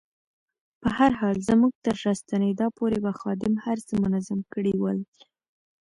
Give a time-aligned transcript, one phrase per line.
[0.81, 4.99] په هر حال زموږ تر راستنېدا پورې به خادم هر څه منظم کړي ول.